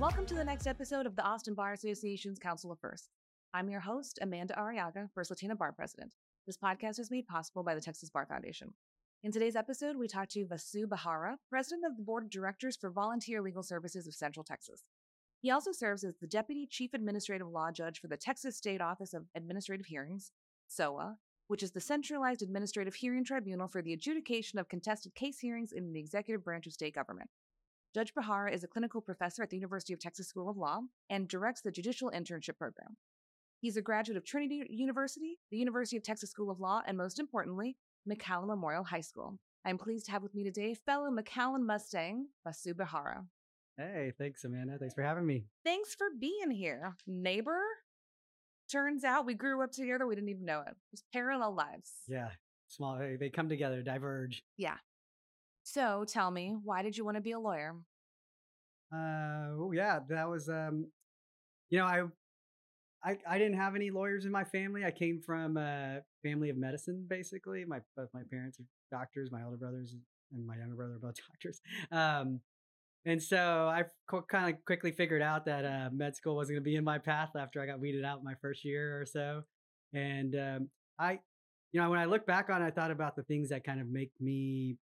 [0.00, 3.10] Welcome to the next episode of the Austin Bar Association's Council of Firsts.
[3.54, 6.16] I'm your host, Amanda Arriaga, First Latina Bar President.
[6.48, 8.74] This podcast is made possible by the Texas Bar Foundation.
[9.22, 12.90] In today's episode, we talk to Vasu Behara, President of the Board of Directors for
[12.90, 14.82] Volunteer Legal Services of Central Texas.
[15.40, 19.14] He also serves as the Deputy Chief Administrative Law Judge for the Texas State Office
[19.14, 20.32] of Administrative Hearings,
[20.66, 21.14] SOAH,
[21.46, 25.92] which is the centralized administrative hearing tribunal for the adjudication of contested case hearings in
[25.92, 27.30] the executive branch of state government.
[27.94, 31.28] Judge Behara is a clinical professor at the University of Texas School of Law and
[31.28, 32.96] directs the Judicial Internship Program.
[33.60, 37.20] He's a graduate of Trinity University, the University of Texas School of Law, and most
[37.20, 37.76] importantly,
[38.10, 39.38] McAllen Memorial High School.
[39.64, 43.26] I'm pleased to have with me today fellow McAllen Mustang, Vasu Behara.
[43.76, 44.76] Hey, thanks, Amanda.
[44.76, 45.44] Thanks for having me.
[45.64, 46.96] Thanks for being here.
[47.06, 47.60] Neighbor?
[48.72, 50.04] Turns out we grew up together.
[50.04, 50.70] We didn't even know it.
[50.70, 51.92] It was parallel lives.
[52.08, 52.30] Yeah,
[52.66, 52.98] small.
[52.98, 54.42] They come together, diverge.
[54.56, 54.78] Yeah.
[55.64, 57.74] So tell me, why did you want to be a lawyer?
[58.92, 60.86] Uh, oh yeah, that was um,
[61.70, 62.02] you know, I,
[63.02, 64.84] I, I didn't have any lawyers in my family.
[64.84, 67.64] I came from a family of medicine, basically.
[67.64, 68.64] My both my parents are
[68.96, 69.32] doctors.
[69.32, 69.96] My older brothers
[70.32, 71.60] and my younger brother are both doctors.
[71.90, 72.40] Um,
[73.06, 73.82] and so I
[74.28, 76.98] kind of quickly figured out that uh, med school wasn't going to be in my
[76.98, 79.42] path after I got weeded out my first year or so.
[79.92, 81.18] And um, I,
[81.72, 83.80] you know, when I look back on it, I thought about the things that kind
[83.80, 84.78] of make me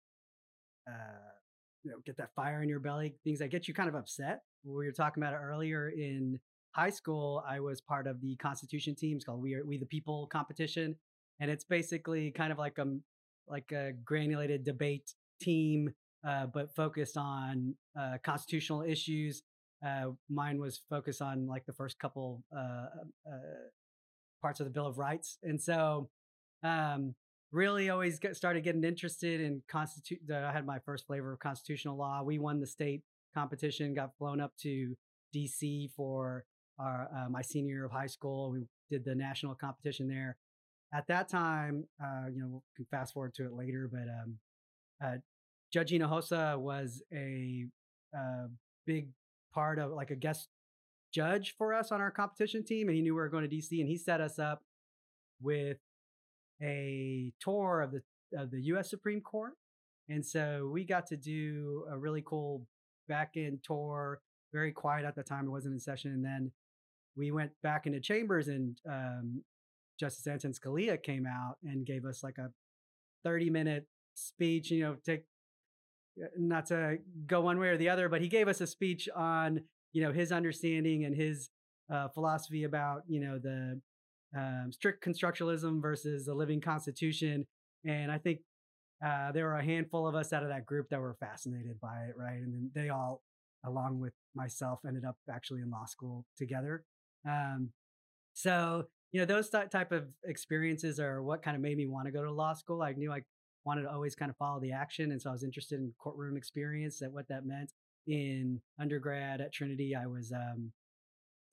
[0.87, 1.37] uh,
[1.83, 4.41] you know, get that fire in your belly, things that get you kind of upset.
[4.63, 6.39] We were talking about it earlier in
[6.71, 7.43] high school.
[7.47, 9.17] I was part of the Constitution team.
[9.17, 10.95] It's called We Are We the People competition,
[11.39, 12.85] and it's basically kind of like a
[13.47, 15.93] like a granulated debate team,
[16.27, 19.43] uh, but focused on uh, constitutional issues.
[19.85, 22.87] Uh, mine was focused on like the first couple uh,
[23.25, 23.37] uh,
[24.41, 26.09] parts of the Bill of Rights, and so
[26.63, 27.15] um,
[27.51, 30.19] really always get, started getting interested in constitute.
[30.31, 32.21] I had my first flavor of constitutional law.
[32.23, 33.03] We won the state
[33.33, 34.95] competition, got flown up to
[35.35, 36.45] DC for
[36.79, 38.51] our uh, my senior year of high school.
[38.51, 40.37] We did the national competition there.
[40.93, 44.37] At that time, uh, you know, we can fast forward to it later, but um,
[45.03, 45.17] uh,
[45.73, 47.65] Judge Hinojosa was a
[48.17, 48.47] uh,
[48.85, 49.09] big
[49.53, 50.47] part of like a guest
[51.13, 53.79] judge for us on our competition team, and he knew we were going to DC,
[53.79, 54.63] and he set us up
[55.41, 55.77] with
[56.61, 58.01] a tour of the
[58.37, 58.89] of the U.S.
[58.89, 59.53] Supreme Court,
[60.09, 62.65] and so we got to do a really cool
[63.07, 64.19] back end tour.
[64.53, 66.11] Very quiet at the time; it wasn't in session.
[66.11, 66.51] And then
[67.15, 69.43] we went back into chambers, and um,
[69.99, 72.51] Justice Anton Scalia came out and gave us like a
[73.23, 74.71] thirty minute speech.
[74.71, 75.25] You know, take
[76.21, 79.09] uh, not to go one way or the other, but he gave us a speech
[79.15, 79.61] on
[79.93, 81.49] you know his understanding and his
[81.91, 83.79] uh, philosophy about you know the
[84.35, 87.45] um, strict constructionalism versus a living constitution.
[87.85, 88.39] And I think
[89.05, 91.95] uh, there were a handful of us out of that group that were fascinated by
[92.09, 92.37] it, right?
[92.37, 93.21] And then they all,
[93.65, 96.83] along with myself, ended up actually in law school together.
[97.27, 97.69] Um,
[98.33, 102.07] so, you know, those th- type of experiences are what kind of made me want
[102.07, 102.81] to go to law school.
[102.81, 103.21] I knew I
[103.65, 105.11] wanted to always kind of follow the action.
[105.11, 107.71] And so I was interested in courtroom experience, that what that meant.
[108.07, 110.71] In undergrad at Trinity, I was um,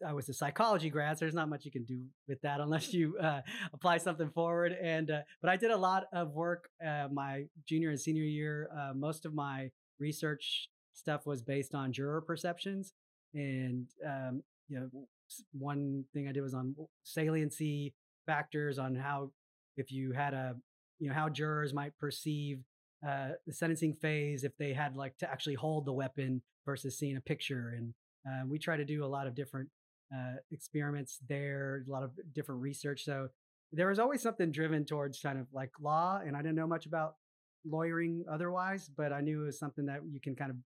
[0.06, 2.92] I was a psychology grad, so there's not much you can do with that unless
[2.92, 3.40] you uh,
[3.72, 4.76] apply something forward.
[4.80, 8.68] And uh, but I did a lot of work uh, my junior and senior year.
[8.76, 12.92] Uh, most of my research stuff was based on juror perceptions,
[13.34, 15.06] and um, you know,
[15.52, 17.94] one thing I did was on saliency
[18.26, 19.30] factors on how
[19.76, 20.56] if you had a
[20.98, 22.60] you know how jurors might perceive
[23.06, 27.16] uh, the sentencing phase if they had like to actually hold the weapon versus seeing
[27.16, 27.92] a picture and
[28.26, 29.68] uh, we try to do a lot of different
[30.12, 33.04] uh, experiments there, a lot of different research.
[33.04, 33.28] So
[33.72, 36.86] there was always something driven towards kind of like law, and I didn't know much
[36.86, 37.14] about
[37.64, 40.56] lawyering otherwise, but I knew it was something that you can kind of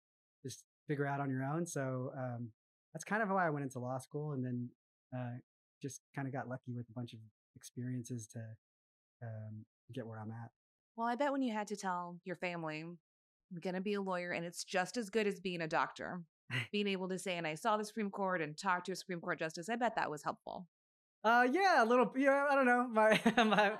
[0.44, 1.66] just figure out on your own.
[1.66, 2.50] So um,
[2.92, 4.68] that's kind of how I went into law school, and then
[5.16, 5.38] uh,
[5.82, 7.20] just kind of got lucky with a bunch of
[7.56, 8.40] experiences to
[9.22, 10.50] um, get where I'm at.
[10.96, 12.98] Well, I bet when you had to tell your family, I'm
[13.60, 16.20] going to be a lawyer and it's just as good as being a doctor,
[16.72, 19.20] being able to say, and I saw the Supreme Court and talked to a Supreme
[19.20, 20.66] Court justice, I bet that was helpful.
[21.24, 22.12] Uh, yeah, a little.
[22.16, 22.86] Yeah, I don't know.
[22.88, 23.72] My my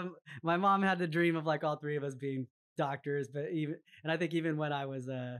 [0.00, 3.50] um my mom had the dream of like all three of us being doctors, but
[3.52, 5.38] even and I think even when I was uh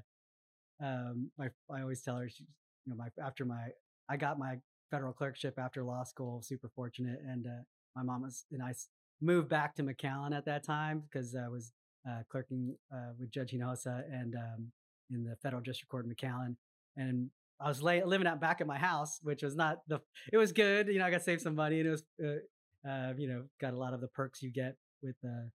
[0.80, 2.44] um my I always tell her she
[2.86, 3.68] you know my after my
[4.08, 4.58] I got my
[4.90, 7.62] federal clerkship after law school, super fortunate, and uh,
[7.96, 8.72] my mom was and I
[9.20, 11.72] moved back to McAllen at that time because I was
[12.08, 14.72] uh, clerking uh, with Judge Hinojosa and um,
[15.12, 16.56] in the federal district court in McAllen,
[16.96, 17.30] and
[17.60, 20.00] I was lay, living out back at my house, which was not the.
[20.32, 21.06] It was good, you know.
[21.06, 23.94] I got saved some money, and it was, uh, uh, you know, got a lot
[23.94, 25.48] of the perks you get with uh,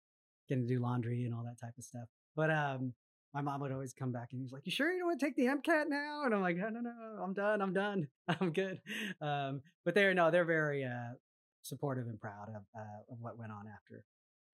[0.49, 2.09] getting to do laundry and all that type of stuff.
[2.37, 2.93] But um,
[3.33, 5.27] my mom would always come back and he's like, "You sure you don't want to
[5.27, 7.63] take the MCAT now?" And I'm like, "No, no, no, I'm done.
[7.63, 8.09] I'm done.
[8.29, 8.81] I'm good."
[9.21, 11.15] Um, but they're no, they're very uh,
[11.63, 14.05] supportive and proud of uh, of what went on after.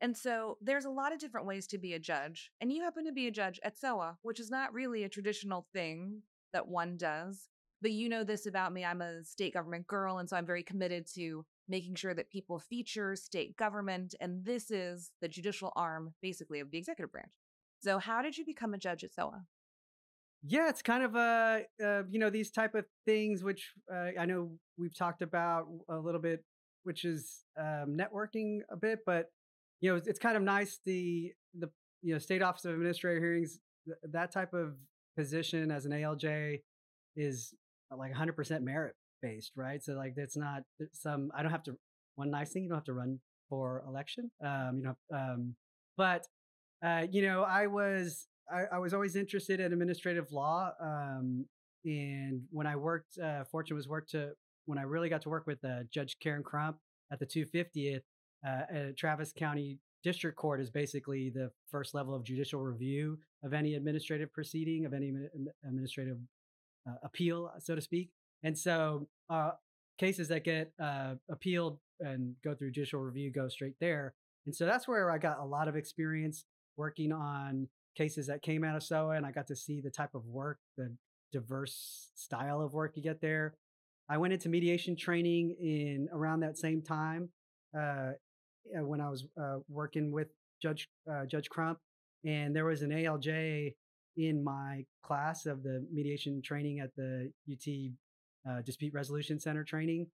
[0.01, 3.05] And so there's a lot of different ways to be a judge, and you happen
[3.05, 6.97] to be a judge at SOAH, which is not really a traditional thing that one
[6.97, 7.49] does.
[7.83, 8.85] But you know this about me.
[8.85, 12.59] I'm a state government girl, and so I'm very committed to making sure that people
[12.59, 14.15] feature state government.
[14.21, 17.33] And this is the judicial arm, basically, of the executive branch.
[17.83, 19.41] So, how did you become a judge at SOAH?
[20.43, 24.25] Yeah, it's kind of a uh, you know these type of things which uh, I
[24.25, 26.45] know we've talked about a little bit,
[26.85, 29.27] which is um, networking a bit, but
[29.81, 31.71] you know it's, it's kind of nice the the
[32.03, 34.75] you know state office of administrator hearings th- that type of
[35.17, 36.61] position as an ALJ
[37.17, 37.55] is
[37.97, 39.83] like 100% merit based, right?
[39.83, 40.63] So like that's not
[40.93, 41.77] some I don't have to
[42.17, 43.19] one nice thing you don't have to run
[43.49, 45.55] for election, um, you know, um,
[45.97, 46.27] but
[46.85, 50.71] uh, you know, I was I, I, was always interested in administrative law.
[50.81, 51.45] Um,
[51.85, 54.31] and when I worked, uh, Fortune was worked to
[54.67, 56.79] when I really got to work with uh, Judge Karen Crump
[57.13, 58.01] at the 250th
[58.47, 63.75] uh, Travis County District Court is basically the first level of judicial review of any
[63.75, 65.13] administrative proceeding, of any
[65.67, 66.19] administrative
[66.89, 68.11] uh, appeal, so to speak.
[68.43, 69.53] And so uh,
[69.99, 74.15] cases that get uh, appealed and go through judicial review go straight there.
[74.47, 76.45] And so that's where I got a lot of experience
[76.77, 80.15] working on cases that came out of SOAH, and I got to see the type
[80.15, 80.95] of work, the
[81.33, 83.55] diverse style of work you get there.
[84.09, 87.29] I went into mediation training in around that same time
[87.79, 88.13] uh,
[88.73, 90.29] when I was uh, working with
[90.63, 91.79] Judge uh, Judge Crump,
[92.25, 93.75] and there was an ALJ
[94.17, 100.07] in my class of the mediation training at the UT uh, Dispute Resolution Center training,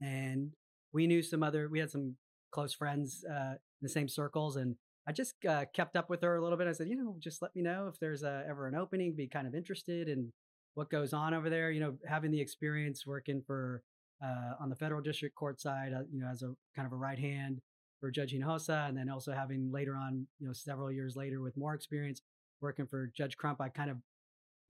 [0.00, 0.52] and
[0.92, 1.68] we knew some other.
[1.68, 2.16] We had some
[2.52, 6.36] close friends uh, in the same circles, and I just uh, kept up with her
[6.36, 6.68] a little bit.
[6.68, 9.14] I said, you know, just let me know if there's uh, ever an opening.
[9.14, 10.32] Be kind of interested in
[10.74, 11.70] what goes on over there.
[11.70, 13.82] You know, having the experience working for
[14.24, 16.96] uh, on the federal district court side, uh, you know, as a kind of a
[16.96, 17.60] right hand
[18.00, 21.56] for Judge Hinojosa, and then also having later on, you know, several years later with
[21.56, 22.22] more experience
[22.60, 23.98] working for Judge Crump, I kind of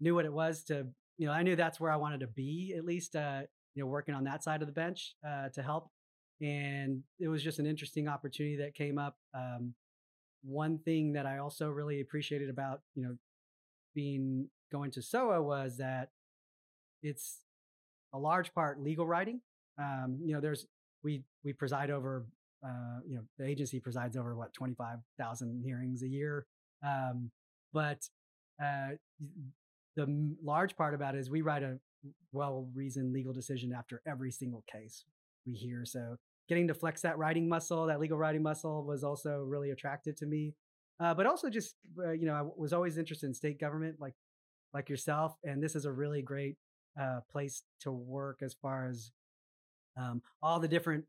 [0.01, 0.87] knew what it was to,
[1.19, 3.43] you know, I knew that's where I wanted to be at least, uh,
[3.75, 5.91] you know, working on that side of the bench uh, to help.
[6.41, 9.17] And it was just an interesting opportunity that came up.
[9.35, 9.75] Um,
[10.43, 13.17] one thing that I also really appreciated about, you know,
[13.95, 16.09] being going to SOAH was that
[17.03, 17.44] it's
[18.14, 19.40] a large part legal writing.
[19.78, 20.66] Um, you know, there's
[21.02, 22.25] we we preside over
[22.64, 26.46] uh, you know the agency presides over what 25,000 hearings a year.
[26.82, 27.31] Um,
[27.72, 28.08] but
[28.62, 28.90] uh,
[29.96, 31.78] the large part about it is we write a
[32.32, 35.05] well reasoned legal decision after every single case
[35.46, 35.84] we hear.
[35.84, 36.16] So
[36.49, 40.26] getting to flex that writing muscle, that legal writing muscle, was also really attractive to
[40.26, 40.55] me.
[41.00, 44.14] Uh, but also just uh, you know, I was always interested in state government, like
[44.72, 46.56] like yourself, and this is a really great
[47.00, 49.11] uh, place to work as far as
[49.96, 51.05] um, all the different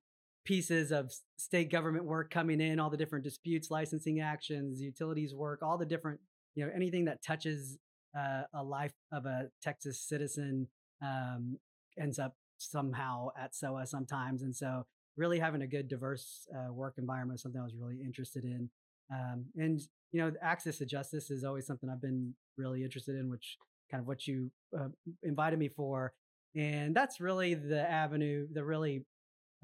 [0.46, 5.62] pieces of state government work coming in, all the different disputes, licensing actions, utilities work,
[5.64, 6.20] all the different
[6.56, 7.78] you know anything that touches
[8.18, 10.68] uh, a life of a Texas citizen
[11.02, 11.58] um,
[12.00, 14.86] ends up somehow at SOAH sometimes, and so
[15.18, 18.70] really having a good diverse uh, work environment is something i was really interested in.
[19.14, 19.80] Um, and
[20.12, 23.58] you know access to justice is always something i've been really interested in which
[23.90, 24.88] kind of what you uh,
[25.24, 26.14] invited me for
[26.56, 29.06] and that's really the avenue the really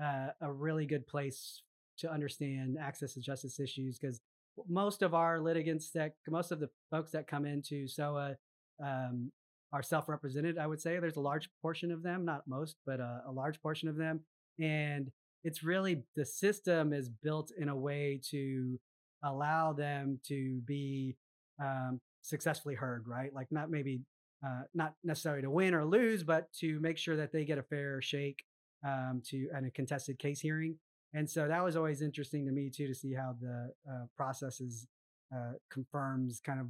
[0.01, 1.61] uh, a really good place
[1.97, 4.21] to understand access to justice issues because
[4.67, 8.35] most of our litigants that most of the folks that come into soah
[8.83, 9.31] um,
[9.73, 13.21] are self-represented i would say there's a large portion of them not most but a,
[13.27, 14.19] a large portion of them
[14.59, 15.11] and
[15.43, 18.79] it's really the system is built in a way to
[19.23, 21.15] allow them to be
[21.61, 23.33] um, successfully heard, right?
[23.33, 24.01] Like not maybe
[24.45, 27.63] uh, not necessarily to win or lose, but to make sure that they get a
[27.63, 28.43] fair shake
[28.85, 30.77] um, to and a contested case hearing.
[31.13, 34.61] And so that was always interesting to me too to see how the uh, process
[34.61, 34.87] is
[35.35, 36.67] uh, confirms kind of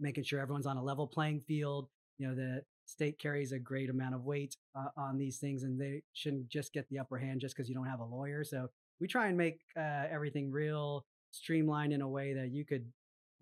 [0.00, 1.88] making sure everyone's on a level playing field.
[2.18, 5.78] You know, the state carries a great amount of weight uh, on these things and
[5.78, 8.66] they shouldn't just get the upper hand just because you don't have a lawyer so
[8.98, 12.86] we try and make uh, everything real streamlined in a way that you could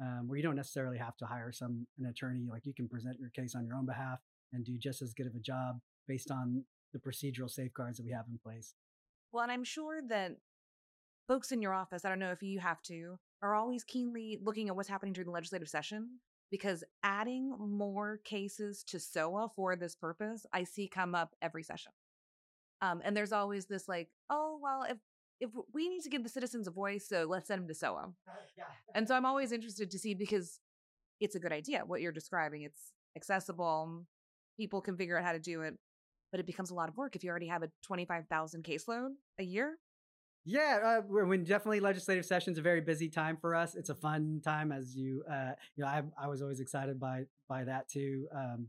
[0.00, 3.18] um, where you don't necessarily have to hire some an attorney like you can present
[3.18, 4.18] your case on your own behalf
[4.52, 8.12] and do just as good of a job based on the procedural safeguards that we
[8.12, 8.74] have in place
[9.32, 10.36] well and i'm sure that
[11.26, 14.68] folks in your office i don't know if you have to are always keenly looking
[14.68, 16.08] at what's happening during the legislative session
[16.50, 21.92] because adding more cases to SOAH for this purpose, I see come up every session.
[22.80, 24.98] Um, and there's always this like, oh well, if
[25.40, 28.12] if we need to give the citizens a voice, so let's send them to SOAH.
[28.56, 28.64] Yeah.
[28.94, 30.60] And so I'm always interested to see because
[31.20, 31.82] it's a good idea.
[31.86, 34.06] What you're describing, it's accessible.
[34.58, 35.74] People can figure out how to do it,
[36.30, 39.44] but it becomes a lot of work if you already have a 25,000 caseload a
[39.44, 39.76] year.
[40.48, 43.74] Yeah, uh, when definitely legislative session's a very busy time for us.
[43.74, 47.24] It's a fun time, as you, uh, you know, I, I was always excited by
[47.48, 48.28] by that too.
[48.32, 48.68] Um,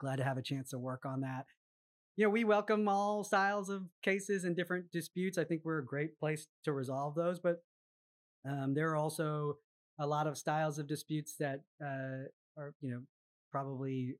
[0.00, 1.46] glad to have a chance to work on that.
[2.16, 5.36] You know, we welcome all styles of cases and different disputes.
[5.36, 7.62] I think we're a great place to resolve those, but
[8.48, 9.58] um, there are also
[9.98, 12.24] a lot of styles of disputes that uh,
[12.56, 13.02] are, you know,
[13.52, 14.14] probably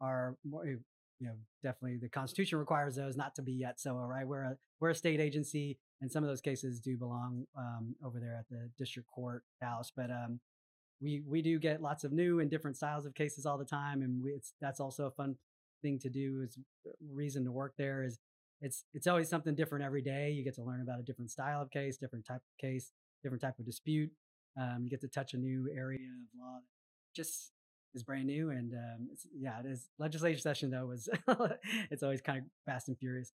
[0.00, 0.80] are more, you
[1.20, 3.94] know, definitely the Constitution requires those not to be yet so.
[3.94, 7.94] Right, we're a we're a state agency and some of those cases do belong um,
[8.02, 9.92] over there at the district court house.
[9.94, 10.40] But um,
[11.00, 14.00] we we do get lots of new and different styles of cases all the time,
[14.00, 15.36] and we, it's that's also a fun
[15.84, 16.42] thing to do.
[16.44, 18.18] Is uh, reason to work there is
[18.60, 20.30] it's it's always something different every day.
[20.30, 23.42] You get to learn about a different style of case, different type of case, different
[23.42, 24.10] type of dispute.
[24.60, 26.58] Um, you get to touch a new area of law.
[27.14, 27.52] Just
[27.94, 31.08] is brand new and um, yeah it is legislative session though was
[31.92, 33.32] it's always kind of fast and furious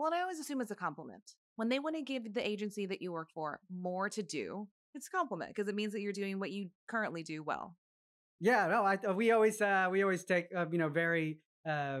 [0.00, 1.34] well, I always assume it's a compliment.
[1.56, 5.08] When they want to give the agency that you work for more to do, it's
[5.08, 7.76] a compliment because it means that you're doing what you currently do well.
[8.40, 12.00] Yeah, no, I we always uh, we always take uh, you know very uh,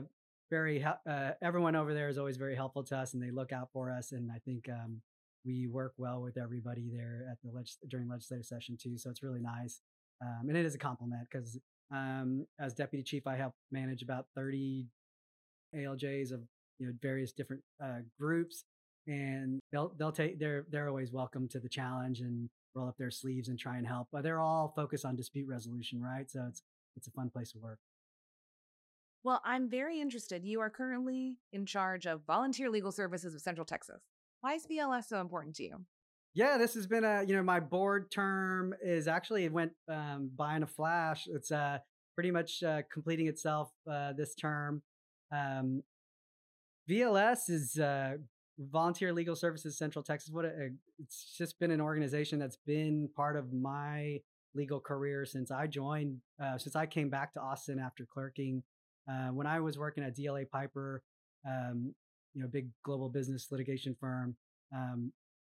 [0.50, 3.68] very uh, everyone over there is always very helpful to us and they look out
[3.72, 5.00] for us and I think um,
[5.44, 8.98] we work well with everybody there at the leg- during legislative session too.
[8.98, 9.80] So it's really nice,
[10.22, 11.58] um, and it is a compliment because
[11.92, 14.86] um, as deputy chief, I help manage about thirty
[15.74, 16.40] ALJs of
[16.78, 18.64] you know various different uh, groups,
[19.06, 23.10] and they'll they'll take they're they're always welcome to the challenge and roll up their
[23.10, 24.08] sleeves and try and help.
[24.12, 26.30] But they're all focused on dispute resolution, right?
[26.30, 26.62] So it's
[26.96, 27.78] it's a fun place to work.
[29.22, 30.44] Well, I'm very interested.
[30.44, 34.02] You are currently in charge of volunteer legal services of Central Texas.
[34.40, 35.84] Why is VLS so important to you?
[36.32, 40.30] Yeah, this has been a you know my board term is actually it went um,
[40.36, 41.26] by in a flash.
[41.26, 41.78] It's uh,
[42.14, 44.82] pretty much uh, completing itself uh, this term.
[45.32, 45.82] Um,
[46.88, 48.16] VLS is uh,
[48.58, 50.30] Volunteer Legal Services Central Texas.
[50.32, 54.20] What a, it's just been an organization that's been part of my
[54.54, 58.62] legal career since I joined, uh, since I came back to Austin after clerking.
[59.10, 61.02] Uh, when I was working at DLA Piper,
[61.46, 61.94] um,
[62.34, 64.36] you know, big global business litigation firm,
[64.74, 65.12] um,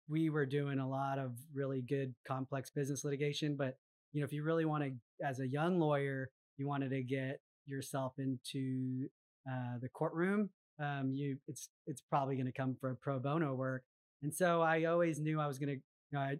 [0.07, 3.55] we were doing a lot of really good complex business litigation.
[3.57, 3.77] But
[4.13, 7.39] you know, if you really want to, as a young lawyer, you wanted to get
[7.65, 9.07] yourself into
[9.49, 10.49] uh, the courtroom
[10.81, 13.83] um, you it's it's probably going to come for pro bono work.
[14.23, 15.75] And so I always knew I was going to.
[15.75, 16.37] You know, I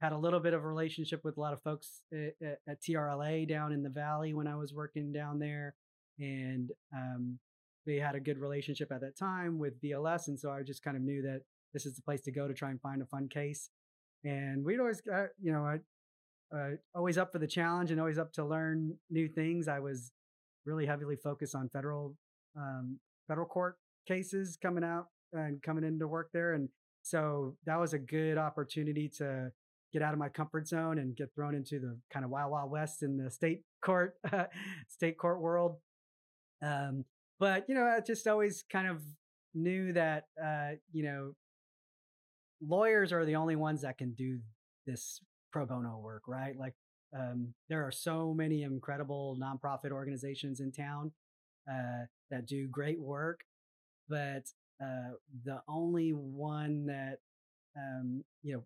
[0.00, 2.82] had a little bit of a relationship with a lot of folks at, at, at
[2.82, 5.74] TRLA down in the valley when I was working down there,
[6.18, 7.38] and um,
[7.86, 10.96] they had a good relationship at that time with VLS, and so I just kind
[10.96, 11.42] of knew that
[11.72, 13.70] this is the place to go to try and find a fun case.
[14.24, 15.78] And we'd always, uh, you know, I
[16.56, 19.68] uh, always up for the challenge and always up to learn new things.
[19.68, 20.12] I was
[20.64, 22.14] really heavily focused on federal
[22.56, 26.54] um, federal court cases coming out and coming into work there.
[26.54, 26.68] And
[27.02, 29.50] so that was a good opportunity to
[29.92, 32.70] get out of my comfort zone and get thrown into the kind of wild, wild
[32.70, 34.14] west in the state court,
[34.88, 35.76] state court world.
[36.64, 37.04] Um,
[37.38, 39.02] but, you know, I just always kind of
[39.54, 41.34] knew that, uh, you know,
[42.66, 44.38] lawyers are the only ones that can do
[44.86, 45.20] this
[45.52, 46.56] pro bono work, right?
[46.56, 46.74] Like,
[47.16, 51.12] um, there are so many incredible nonprofit organizations in town
[51.70, 53.44] uh, that do great work
[54.08, 54.44] but
[54.82, 55.12] uh,
[55.44, 57.18] the only one that
[57.76, 58.62] um, you know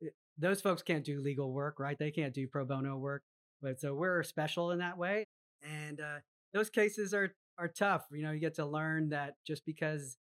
[0.00, 1.98] it, those folks can't do legal work, right?
[1.98, 3.22] They can't do pro bono work,
[3.60, 5.26] but so we're special in that way.
[5.62, 6.18] And uh,
[6.52, 8.04] those cases are are tough.
[8.12, 10.16] You know, you get to learn that just because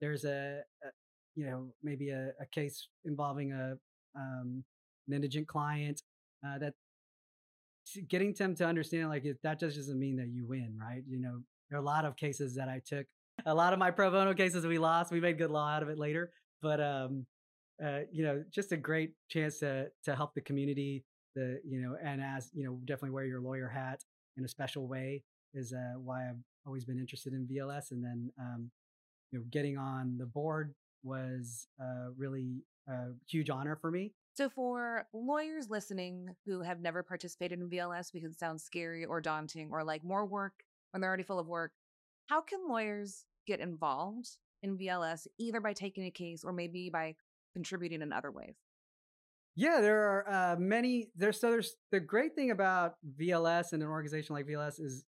[0.00, 0.88] there's a, a
[1.34, 3.76] you know maybe a, a, case involving a
[4.16, 4.64] um,
[5.08, 6.02] an indigent client
[6.46, 6.74] uh, that
[8.08, 11.02] getting them to understand like that just doesn't mean that you win, right?
[11.08, 13.06] You know, there are a lot of cases that I took
[13.46, 15.10] a lot of my pro bono cases we lost.
[15.10, 16.32] We made good law out of it later,
[16.62, 17.26] but um,
[17.84, 21.04] uh, you know, just a great chance to to help the community.
[21.34, 24.00] The you know, and as you know, definitely wear your lawyer hat
[24.36, 25.22] in a special way
[25.54, 27.90] is uh, why I've always been interested in VLS.
[27.90, 28.70] And then um,
[29.30, 34.12] you know, getting on the board was uh, really a huge honor for me.
[34.36, 39.20] So, for lawyers listening who have never participated in VLS because it sounds scary or
[39.20, 41.72] daunting or like more work when they're already full of work,
[42.26, 44.28] how can lawyers get involved
[44.62, 47.14] in VLS either by taking a case or maybe by
[47.54, 48.56] contributing in other ways?
[49.56, 51.10] Yeah, there are uh, many.
[51.16, 55.04] There's so there's the great thing about VLS and an organization like VLS is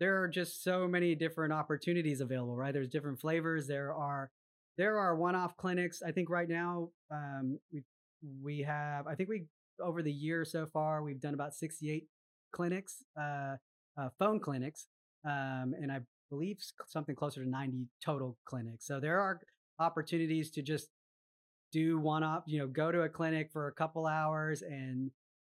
[0.00, 2.56] there are just so many different opportunities available.
[2.56, 3.66] Right, there's different flavors.
[3.66, 4.30] There are
[4.76, 6.02] there are one-off clinics.
[6.02, 7.82] I think right now um, we
[8.42, 9.06] we have.
[9.06, 9.46] I think we
[9.80, 12.06] over the year so far we've done about 68
[12.52, 13.56] clinics, uh,
[13.98, 14.86] uh, phone clinics,
[15.24, 18.86] um, and I believe something closer to 90 total clinics.
[18.86, 19.40] So there are
[19.78, 20.88] opportunities to just
[21.72, 22.44] do one-off.
[22.46, 25.10] you know, go to a clinic for a couple hours and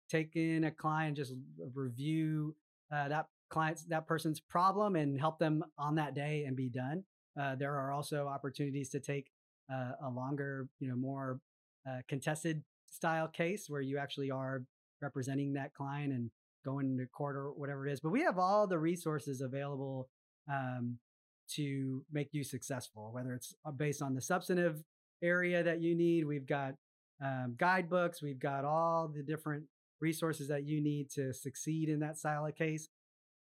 [0.09, 1.35] take in a client, just
[1.75, 2.55] review
[2.95, 7.05] uh, that client's that person's problem and help them on that day and be done.
[7.41, 9.31] Uh, there are also opportunities to take
[9.73, 11.39] uh, a longer, you know, more
[11.89, 14.65] uh, contested style case where you actually are
[15.01, 16.31] representing that client and
[16.65, 18.01] going to court or whatever it is.
[18.01, 20.09] But we have all the resources available
[20.51, 20.99] um,
[21.53, 24.83] to make you successful, whether it's uh, based on the substantive
[25.23, 26.27] area that you need.
[26.27, 26.75] We've got
[27.25, 29.65] um, guidebooks, we've got all the different
[30.01, 32.89] resources that you need to succeed in that style of case.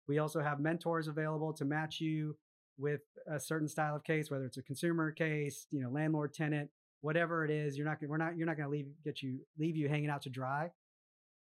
[0.09, 2.37] We also have mentors available to match you
[2.79, 6.71] with a certain style of case, whether it's a consumer case, you know, landlord tenant,
[7.01, 7.77] whatever it is.
[7.77, 10.23] You're not we're not you're not going to leave get you leave you hanging out
[10.23, 10.71] to dry.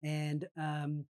[0.03, 1.05] And um,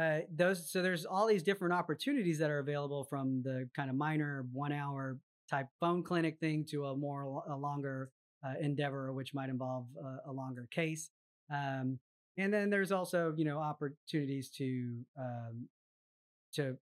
[0.00, 3.96] uh, those so there's all these different opportunities that are available from the kind of
[3.96, 5.18] minor one hour
[5.50, 8.10] type phone clinic thing to a more a longer
[8.44, 11.10] uh, endeavor, which might involve a, a longer case.
[11.52, 11.98] Um,
[12.38, 15.68] and then there's also you know opportunities to um,
[16.54, 16.76] to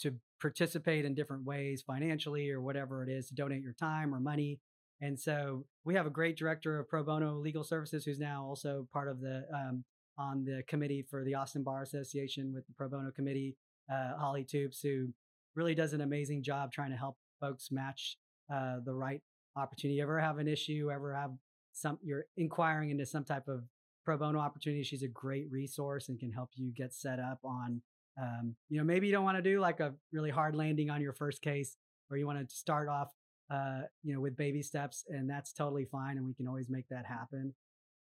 [0.00, 4.18] to participate in different ways financially or whatever it is to donate your time or
[4.18, 4.58] money.
[5.00, 8.86] And so we have a great director of pro bono legal services who's now also
[8.92, 9.84] part of the um,
[10.18, 13.56] on the committee for the austin bar association with the pro bono committee
[13.90, 15.08] uh, holly toops who
[15.54, 18.18] really does an amazing job trying to help folks match
[18.52, 19.22] uh, the right
[19.56, 20.00] opportunity.
[20.00, 21.30] Ever have an issue ever have
[21.72, 23.64] some you're inquiring into some type of
[24.04, 27.80] pro bono opportunity she's a great resource and can help you get set up on
[28.20, 31.00] um, you know, maybe you don't want to do like a really hard landing on
[31.00, 31.76] your first case,
[32.10, 33.08] or you want to start off,
[33.50, 36.88] uh, you know, with baby steps, and that's totally fine, and we can always make
[36.90, 37.54] that happen.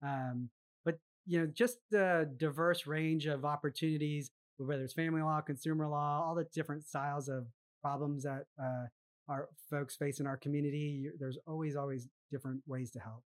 [0.03, 0.49] Um,
[0.85, 6.23] but you know, just the diverse range of opportunities, whether it's family law, consumer law,
[6.25, 7.47] all the different styles of
[7.81, 8.85] problems that uh,
[9.27, 11.09] our folks face in our community.
[11.19, 13.23] There's always, always different ways to help.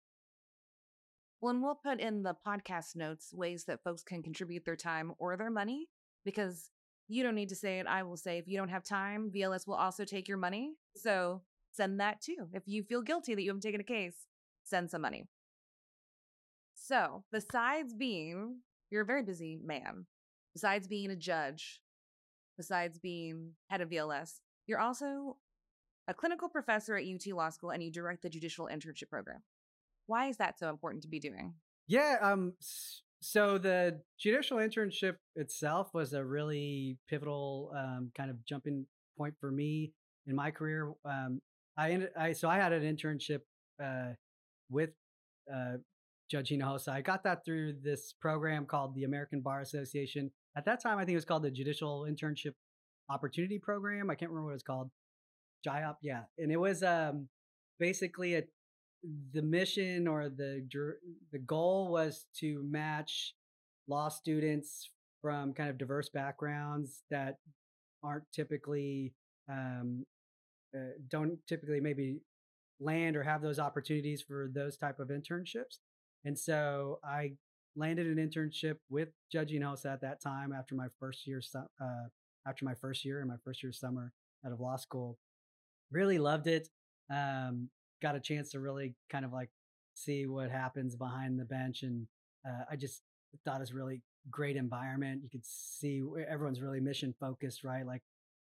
[1.41, 5.13] Well, and we'll put in the podcast notes ways that folks can contribute their time
[5.19, 5.89] or their money
[6.25, 6.69] because
[7.07, 7.87] you don't need to say it.
[7.87, 10.73] I will say if you don't have time, VLS will also take your money.
[10.95, 12.47] So send that too.
[12.53, 14.15] If you feel guilty that you haven't taken a case,
[14.63, 15.27] send some money.
[16.73, 18.59] So, besides being,
[18.91, 20.05] you're a very busy man,
[20.53, 21.81] besides being a judge,
[22.57, 25.37] besides being head of VLS, you're also
[26.07, 29.41] a clinical professor at UT Law School and you direct the judicial internship program.
[30.05, 31.55] Why is that so important to be doing?
[31.87, 32.53] Yeah, um
[33.25, 38.85] so the judicial internship itself was a really pivotal um, kind of jumping
[39.17, 39.93] point for me
[40.27, 40.93] in my career.
[41.03, 41.41] Um,
[41.75, 43.39] I ended, I so I had an internship
[43.83, 44.13] uh,
[44.69, 44.91] with
[45.51, 45.77] uh,
[46.29, 46.89] Judge Hinojosa.
[46.89, 50.29] I got that through this program called the American Bar Association.
[50.55, 52.53] At that time, I think it was called the Judicial Internship
[53.09, 54.11] Opportunity Program.
[54.11, 54.91] I can't remember what it's called.
[55.67, 57.27] JIOP, yeah, and it was um,
[57.79, 58.43] basically a
[59.33, 60.65] the mission or the
[61.31, 63.33] the goal was to match
[63.87, 64.89] law students
[65.21, 67.37] from kind of diverse backgrounds that
[68.03, 69.13] aren't typically
[69.49, 70.05] um,
[70.75, 72.19] uh, don't typically maybe
[72.79, 75.79] land or have those opportunities for those type of internships.
[76.25, 77.33] And so i
[77.75, 82.07] landed an internship with Judge Hinojosa at that time after my first year uh,
[82.47, 84.13] after my first year and my first year summer
[84.45, 85.17] out of law school.
[85.91, 86.69] Really loved it.
[87.11, 87.69] Um,
[88.01, 89.49] got a chance to really kind of like
[89.93, 91.83] see what happens behind the bench.
[91.83, 92.07] And
[92.47, 93.01] uh, I just
[93.43, 95.21] thought it was really great environment.
[95.23, 97.85] You could see everyone's really mission focused, right?
[97.85, 98.01] Like,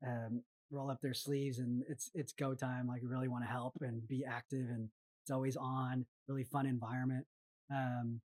[0.06, 2.86] um, roll up their sleeves and it's, it's go time.
[2.86, 4.88] Like, really want to help and be active and
[5.22, 7.26] it's always on, really fun environment.
[7.72, 8.20] Um,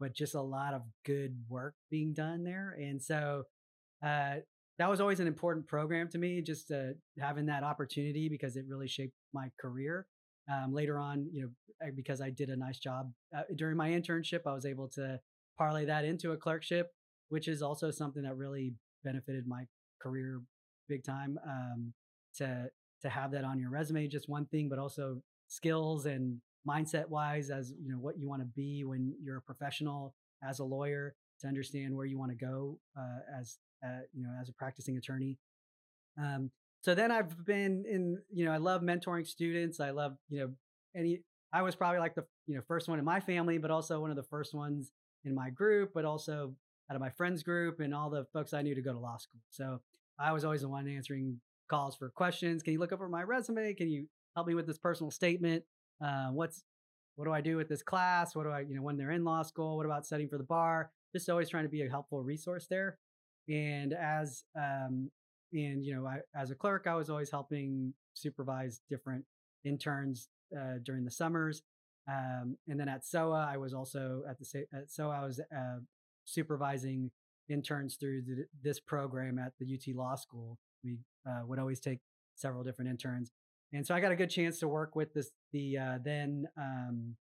[0.00, 2.76] but just a lot of good work being done there.
[2.78, 3.44] And so,
[4.04, 4.36] uh,
[4.78, 8.64] that was always an important program to me, just uh, having that opportunity because it
[8.68, 10.06] really shaped my career
[10.50, 14.40] um, later on, you know, because I did a nice job uh, during my internship,
[14.46, 15.20] I was able to
[15.58, 16.92] parlay that into a clerkship,
[17.28, 19.66] which is also something that really benefited my
[20.00, 20.40] career
[20.88, 21.38] big time.
[21.46, 21.92] Um,
[22.36, 22.70] to
[23.02, 27.50] to have that on your resume, just one thing, but also skills and mindset wise,
[27.50, 31.14] as you know, what you want to be when you're a professional as a lawyer,
[31.40, 34.96] to understand where you want to go uh, as uh, you know as a practicing
[34.96, 35.38] attorney.
[36.18, 36.50] Um,
[36.84, 39.80] so then I've been in, you know, I love mentoring students.
[39.80, 40.50] I love, you know,
[40.94, 44.02] any, I was probably like the, you know, first one in my family, but also
[44.02, 44.92] one of the first ones
[45.24, 46.52] in my group, but also
[46.90, 49.16] out of my friends group and all the folks I knew to go to law
[49.16, 49.40] school.
[49.48, 49.80] So
[50.18, 52.62] I was always the one answering calls for questions.
[52.62, 53.72] Can you look over my resume?
[53.72, 55.64] Can you help me with this personal statement?
[56.04, 56.64] Uh, what's,
[57.16, 58.36] what do I do with this class?
[58.36, 59.78] What do I, you know, when they're in law school?
[59.78, 60.90] What about studying for the bar?
[61.14, 62.98] Just always trying to be a helpful resource there.
[63.48, 65.10] and as um,
[65.54, 69.24] and you know, I, as a clerk, I was always helping supervise different
[69.64, 71.62] interns uh, during the summers.
[72.08, 75.78] Um, and then at SOAH, I was also at the at SOAH, I was uh,
[76.24, 77.10] supervising
[77.48, 80.58] interns through the, this program at the UT Law School.
[80.82, 82.00] We uh, would always take
[82.34, 83.30] several different interns,
[83.72, 87.16] and so I got a good chance to work with this the uh, then um,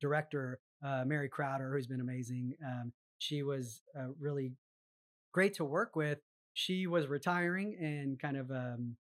[0.00, 2.54] director uh, Mary Crowder, who's been amazing.
[2.64, 4.52] Um, she was uh, really
[5.32, 6.18] great to work with.
[6.54, 8.96] She was retiring and kind of um,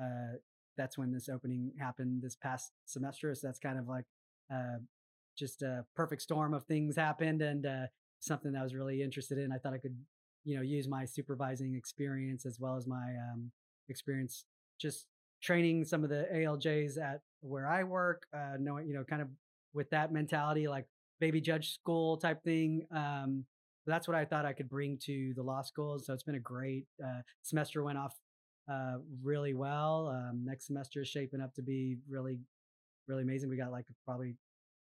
[0.00, 0.36] uh,
[0.76, 3.34] that's when this opening happened this past semester.
[3.34, 4.04] So that's kind of like
[4.52, 4.78] uh,
[5.36, 7.86] just a perfect storm of things happened and uh,
[8.20, 9.52] something that I was really interested in.
[9.52, 9.96] I thought I could,
[10.44, 13.50] you know, use my supervising experience as well as my um,
[13.88, 14.44] experience
[14.80, 15.06] just
[15.42, 19.28] training some of the ALJs at where I work, uh, knowing, you know, kind of
[19.74, 20.86] with that mentality, like
[21.20, 22.86] baby judge school type thing.
[22.94, 23.44] Um,
[23.90, 25.98] that's what I thought I could bring to the law school.
[25.98, 27.82] So it's been a great uh, semester.
[27.82, 28.14] Went off
[28.70, 30.08] uh, really well.
[30.08, 32.40] Um, next semester is shaping up to be really,
[33.06, 33.48] really amazing.
[33.48, 34.36] We got like probably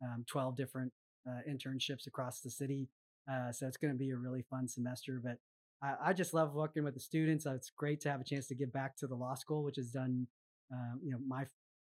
[0.03, 0.93] um, 12 different
[1.29, 2.89] uh, internships across the city.
[3.31, 5.21] Uh, so it's going to be a really fun semester.
[5.23, 5.39] But
[5.83, 7.47] I, I, just love working with the students.
[7.47, 9.91] it's great to have a chance to give back to the law school, which has
[9.91, 10.27] done,
[10.73, 11.45] um, you know, my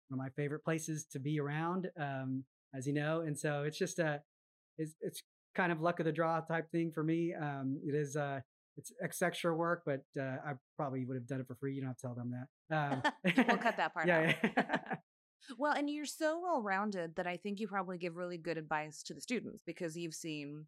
[0.09, 3.23] one of my favorite places to be around, um, as you know.
[3.23, 4.23] And so it's just a,
[4.79, 5.23] it's, it's
[5.55, 7.35] kind of luck of the draw type thing for me.
[7.35, 8.41] Um, it is, uh,
[8.77, 11.75] it's, extra work, but uh, I probably would have done it for free.
[11.75, 12.77] You don't have to tell them that.
[12.77, 13.03] Um,
[13.49, 14.07] we'll cut that part.
[14.07, 14.35] Yeah.
[15.59, 19.03] well, and you're so well rounded that I think you probably give really good advice
[19.05, 20.67] to the students because you've seen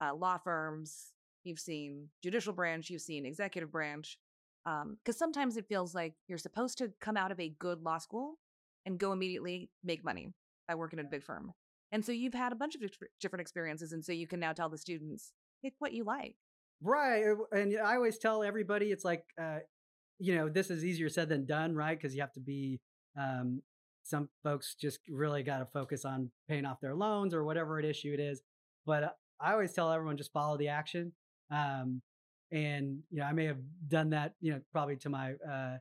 [0.00, 1.12] uh, law firms,
[1.44, 4.18] you've seen judicial branch, you've seen executive branch.
[4.64, 7.98] Because um, sometimes it feels like you're supposed to come out of a good law
[7.98, 8.38] school
[8.86, 10.32] and go immediately make money
[10.66, 11.52] by working at a big firm.
[11.94, 12.82] And so you've had a bunch of
[13.20, 13.92] different experiences.
[13.92, 16.34] And so you can now tell the students, pick what you like.
[16.82, 17.22] Right.
[17.52, 19.58] And I always tell everybody it's like, uh,
[20.18, 21.96] you know, this is easier said than done, right?
[21.96, 22.80] Because you have to be,
[23.16, 23.62] um,
[24.02, 27.84] some folks just really got to focus on paying off their loans or whatever it
[27.84, 28.42] issue it is.
[28.84, 31.12] But uh, I always tell everyone just follow the action.
[31.52, 32.02] Um,
[32.50, 35.76] and, you know, I may have done that, you know, probably to my uh,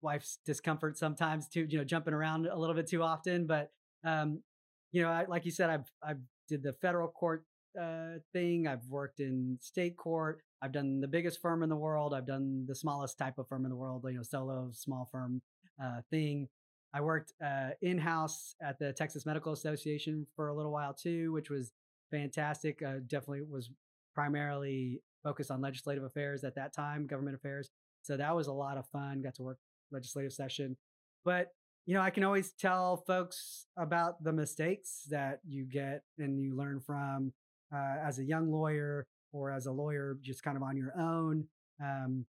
[0.00, 3.46] wife's discomfort sometimes too, you know, jumping around a little bit too often.
[3.46, 3.70] But,
[4.04, 4.42] um,
[4.92, 7.44] you know, I, like you said, I've, I've did the federal court
[7.80, 8.66] uh, thing.
[8.66, 10.42] I've worked in state court.
[10.62, 12.14] I've done the biggest firm in the world.
[12.14, 15.40] I've done the smallest type of firm in the world, you know, solo small firm
[15.82, 16.48] uh, thing.
[16.94, 21.32] I worked uh, in house at the Texas Medical Association for a little while too,
[21.32, 21.72] which was
[22.10, 22.82] fantastic.
[22.82, 23.70] Uh, definitely was
[24.14, 27.70] primarily focused on legislative affairs at that time, government affairs.
[28.02, 29.20] So that was a lot of fun.
[29.22, 29.58] Got to work
[29.92, 30.76] legislative session.
[31.24, 31.48] But
[31.88, 36.54] you know, I can always tell folks about the mistakes that you get and you
[36.54, 37.32] learn from
[37.74, 41.46] uh, as a young lawyer or as a lawyer just kind of on your own.
[41.82, 42.26] Um,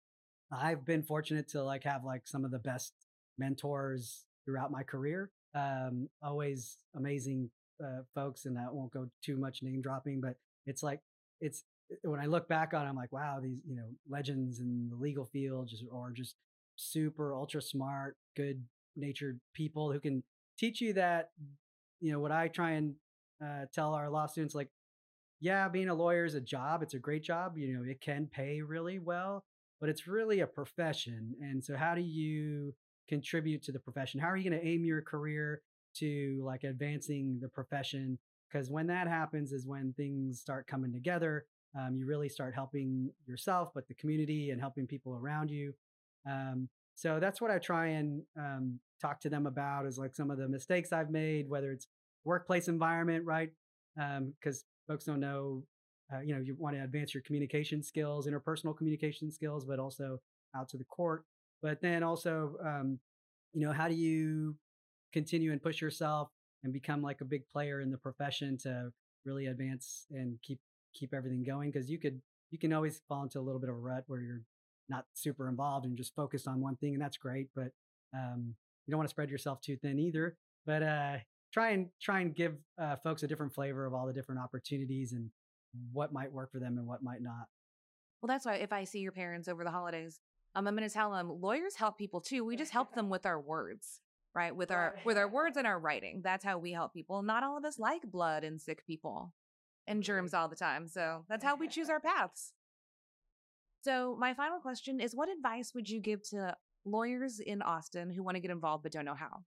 [0.51, 2.93] I've been fortunate to like have like some of the best
[3.39, 5.31] mentors throughout my career.
[5.55, 7.49] Um, always amazing
[7.83, 10.35] uh, folks, and I won't go too much name dropping, but
[10.67, 10.99] it's like
[11.41, 11.63] it's
[12.03, 14.97] when I look back on, it, I'm like, wow, these you know legends in the
[14.97, 16.35] legal field just or just
[16.75, 18.61] super ultra smart, good
[18.97, 20.23] natured people who can
[20.57, 21.29] teach you that
[21.99, 22.95] you know what I try and
[23.43, 24.69] uh, tell our law students like
[25.39, 26.81] yeah, being a lawyer is a job.
[26.81, 27.57] It's a great job.
[27.57, 29.45] You know, it can pay really well,
[29.79, 31.35] but it's really a profession.
[31.41, 32.73] And so, how do you
[33.07, 34.19] contribute to the profession?
[34.19, 35.61] How are you going to aim your career
[35.97, 38.17] to like advancing the profession?
[38.51, 41.45] Because when that happens, is when things start coming together.
[41.77, 45.73] Um, you really start helping yourself, but the community and helping people around you.
[46.25, 50.31] Um, so that's what I try and um, talk to them about is like some
[50.31, 51.87] of the mistakes I've made, whether it's
[52.23, 53.51] workplace environment, right?
[53.95, 55.63] Because um, folks don't know,
[56.13, 60.19] uh, you know, you want to advance your communication skills, interpersonal communication skills, but also
[60.55, 61.23] out to the court.
[61.61, 62.99] But then also, um,
[63.53, 64.55] you know, how do you
[65.13, 66.29] continue and push yourself
[66.63, 68.91] and become like a big player in the profession to
[69.25, 70.59] really advance and keep
[70.93, 71.71] keep everything going?
[71.71, 74.21] Because you could you can always fall into a little bit of a rut where
[74.21, 74.43] you're
[74.89, 77.49] not super involved and just focused on one thing, and that's great.
[77.55, 77.71] But
[78.13, 78.55] um,
[78.87, 80.37] you don't want to spread yourself too thin either.
[80.65, 81.17] But uh,
[81.53, 85.13] try and try and give uh, folks a different flavor of all the different opportunities
[85.13, 85.29] and
[85.91, 87.47] what might work for them and what might not.
[88.21, 90.19] Well, that's why if I see your parents over the holidays,
[90.55, 92.43] um, I'm going to tell them lawyers help people too.
[92.43, 93.99] We just help them with our words,
[94.33, 94.55] right?
[94.55, 96.21] With our with our words and our writing.
[96.23, 97.21] That's how we help people.
[97.21, 99.33] Not all of us like blood and sick people
[99.85, 100.87] and germs all the time.
[100.87, 102.53] So that's how we choose our paths.
[103.83, 108.23] So my final question is: What advice would you give to lawyers in Austin who
[108.23, 109.43] want to get involved but don't know how?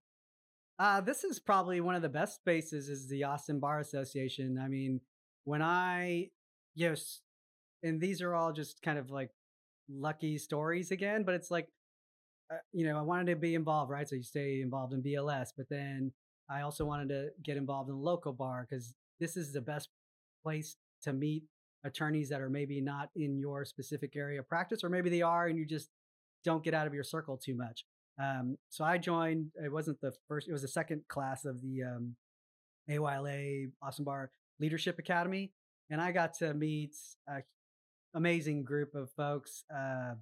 [0.79, 4.59] Uh, this is probably one of the best spaces is the Austin Bar Association.
[4.59, 4.99] I mean,
[5.43, 6.29] when I,
[6.75, 7.21] yes,
[7.83, 9.29] and these are all just kind of like
[9.89, 11.67] lucky stories again, but it's like,
[12.51, 14.07] uh, you know, I wanted to be involved, right?
[14.07, 16.11] So you stay involved in VLS, but then
[16.49, 19.89] I also wanted to get involved in local bar because this is the best
[20.43, 21.43] place to meet
[21.83, 25.47] attorneys that are maybe not in your specific area of practice, or maybe they are
[25.47, 25.89] and you just
[26.43, 27.85] don't get out of your circle too much.
[28.21, 31.83] Um, so I joined, it wasn't the first, it was the second class of the
[31.83, 32.15] um,
[32.89, 35.51] AYLA Austin Bar Leadership Academy.
[35.89, 36.95] And I got to meet
[37.27, 37.43] an
[38.13, 40.13] amazing group of folks, uh,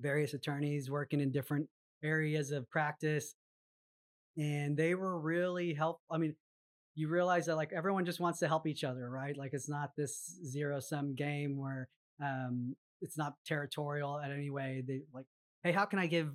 [0.00, 1.68] various attorneys working in different
[2.02, 3.34] areas of practice.
[4.36, 6.04] And they were really helpful.
[6.10, 6.34] I mean,
[6.94, 9.36] you realize that like everyone just wants to help each other, right?
[9.36, 11.88] Like it's not this zero sum game where
[12.22, 14.82] um, it's not territorial at any way.
[14.86, 15.26] They like,
[15.62, 16.30] hey, how can I give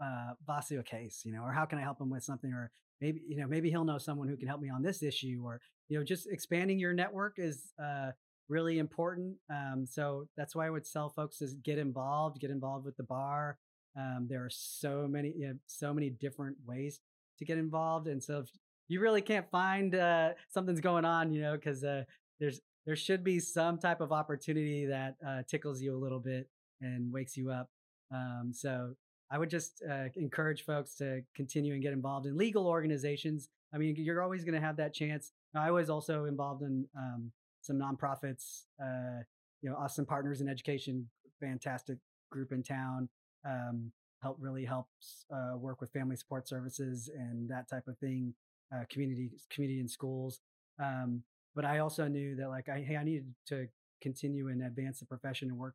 [0.00, 2.70] uh, Vasu a case, you know, or how can I help him with something, or
[3.00, 5.60] maybe you know maybe he'll know someone who can help me on this issue, or
[5.88, 8.10] you know just expanding your network is uh,
[8.48, 9.36] really important.
[9.50, 13.04] Um, so that's why I would tell folks is get involved, get involved with the
[13.04, 13.58] bar.
[13.96, 17.00] Um, there are so many you know, so many different ways
[17.38, 18.50] to get involved, and so if
[18.88, 22.04] you really can't find uh, something's going on, you know, because uh,
[22.40, 26.48] there's there should be some type of opportunity that uh, tickles you a little bit
[26.80, 27.70] and wakes you up.
[28.12, 28.94] Um, so
[29.30, 33.48] I would just uh, encourage folks to continue and get involved in legal organizations.
[33.74, 35.32] I mean, you're always going to have that chance.
[35.54, 39.22] I was also involved in um, some nonprofits, uh,
[39.62, 41.08] you know, Austin Partners in Education,
[41.40, 41.98] fantastic
[42.30, 43.08] group in town.
[43.46, 48.34] Um, help really helps uh, work with family support services and that type of thing,
[48.74, 50.40] uh, community community in schools.
[50.78, 51.22] Um,
[51.54, 53.66] but I also knew that like I hey I needed to
[54.00, 55.74] continue and advance the profession and work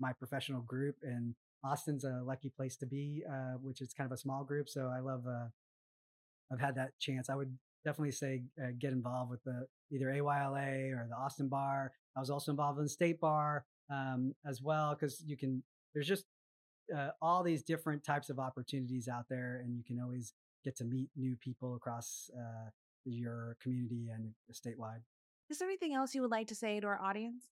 [0.00, 4.12] my professional group and Austin's a lucky place to be, uh, which is kind of
[4.12, 4.68] a small group.
[4.68, 5.46] So I love, uh,
[6.52, 7.28] I've had that chance.
[7.28, 11.92] I would definitely say uh, get involved with the either AYLA or the Austin Bar.
[12.16, 15.62] I was also involved in the State Bar um, as well because you can.
[15.94, 16.24] There's just
[16.96, 20.32] uh, all these different types of opportunities out there, and you can always
[20.64, 22.70] get to meet new people across uh,
[23.04, 25.00] your community and statewide.
[25.48, 27.44] Is there anything else you would like to say to our audience?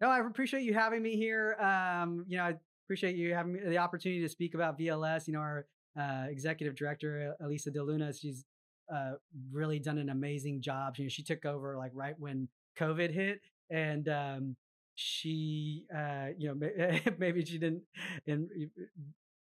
[0.00, 1.56] No, I appreciate you having me here.
[1.60, 2.54] Um, you know, I
[2.86, 5.26] appreciate you having the opportunity to speak about VLS.
[5.26, 5.66] You know, our
[5.98, 8.44] uh, executive director, Elisa De Luna, she's
[8.92, 9.12] uh,
[9.52, 10.96] really done an amazing job.
[10.96, 14.56] You know, she took over like right when COVID hit, and um,
[14.94, 17.82] she, uh, you know, maybe she didn't,
[18.26, 18.48] and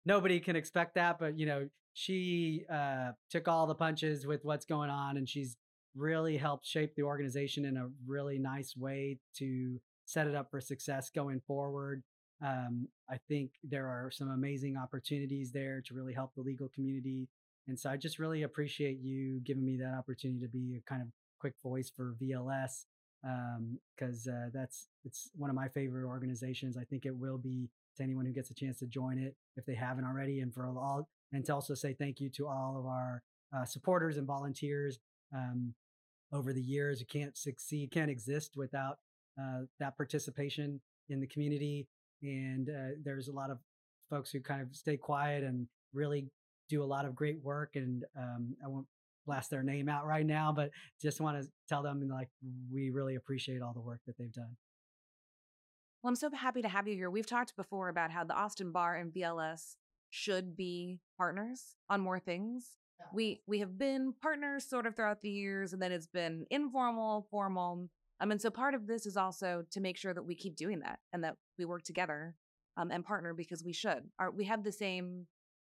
[0.05, 4.67] nobody can expect that, but you know, she uh, took all the punches with what's
[4.67, 5.57] going on, and she's
[5.97, 10.61] really helped shape the organization in a really nice way to set it up for
[10.61, 12.03] success going forward.
[12.45, 17.29] Um, I think there are some amazing opportunities there to really help the legal community.
[17.69, 21.01] And so I just really appreciate you giving me that opportunity to be a kind
[21.01, 22.85] of quick voice for VLS
[23.97, 26.77] because um, uh, that's it's one of my favorite organizations.
[26.77, 29.65] I think it will be to anyone who gets a chance to join it if
[29.65, 32.87] they haven't already, and for all and to also say thank you to all of
[32.87, 33.23] our
[33.57, 34.99] uh, supporters and volunteers
[35.35, 35.75] um,
[36.33, 37.01] over the years.
[37.01, 38.99] You can't succeed, can't exist without
[39.41, 41.87] uh, that participation in the community
[42.23, 43.59] and uh, there's a lot of
[44.09, 46.27] folks who kind of stay quiet and really
[46.69, 48.87] do a lot of great work and um, i won't
[49.27, 50.71] blast their name out right now but
[51.01, 52.29] just want to tell them like
[52.73, 54.57] we really appreciate all the work that they've done.
[56.03, 57.11] Well i'm so happy to have you here.
[57.11, 59.77] We've talked before about how the austin bar and vls
[60.11, 62.77] should be partners on more things.
[63.01, 63.07] Yeah.
[63.13, 67.27] we we have been partners sort of throughout the years and then it's been informal
[67.31, 67.89] formal
[68.25, 70.81] um, and so part of this is also to make sure that we keep doing
[70.81, 72.35] that and that we work together
[72.79, 74.03] um, and partner because we should.
[74.19, 75.27] Our, we have the same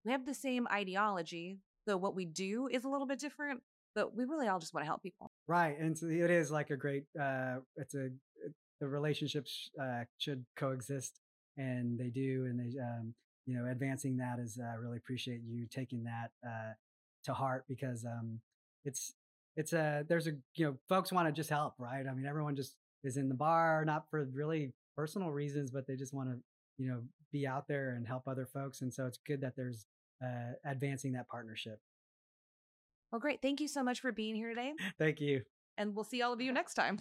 [0.05, 3.61] we have the same ideology, though what we do is a little bit different.
[3.95, 5.75] But we really all just want to help people, right?
[5.79, 7.05] And so it is like a great.
[7.19, 8.09] Uh, it's a
[8.79, 11.19] the relationships uh, should coexist,
[11.57, 13.15] and they do, and they um,
[13.47, 14.59] you know advancing that is.
[14.61, 16.73] I uh, really appreciate you taking that uh,
[17.23, 18.41] to heart because um,
[18.83, 19.13] it's
[19.55, 22.05] it's a there's a you know folks want to just help right?
[22.09, 25.95] I mean everyone just is in the bar not for really personal reasons but they
[25.95, 26.37] just want to
[26.77, 29.85] you know be out there and help other folks and so it's good that there's
[30.23, 31.79] uh, advancing that partnership.
[33.11, 33.41] Well great.
[33.41, 34.73] Thank you so much for being here today.
[34.99, 35.41] Thank you.
[35.77, 36.99] And we'll see all of you next time